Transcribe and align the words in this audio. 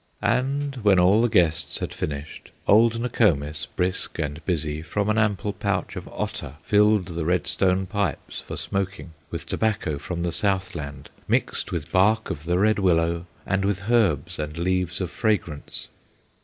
And 0.23 0.77
when 0.77 0.97
all 0.97 1.21
the 1.21 1.29
guests 1.29 1.77
had 1.77 1.93
finished, 1.93 2.49
Old 2.67 2.99
Nokomis, 2.99 3.67
brisk 3.67 4.17
and 4.17 4.43
busy, 4.47 4.81
From 4.81 5.09
an 5.09 5.19
ample 5.19 5.53
pouch 5.53 5.95
of 5.95 6.07
otter, 6.07 6.55
Filled 6.63 7.09
the 7.09 7.23
red 7.23 7.45
stone 7.45 7.85
pipes 7.85 8.41
for 8.41 8.57
smoking 8.57 9.13
With 9.29 9.45
tobacco 9.45 9.99
from 9.99 10.23
the 10.23 10.31
South 10.31 10.73
land, 10.73 11.11
Mixed 11.27 11.71
with 11.71 11.91
bark 11.91 12.31
of 12.31 12.45
the 12.45 12.57
red 12.57 12.79
willow, 12.79 13.27
And 13.45 13.63
with 13.63 13.91
herbs 13.91 14.39
and 14.39 14.57
leaves 14.57 15.01
of 15.01 15.11
fragrance. 15.11 15.87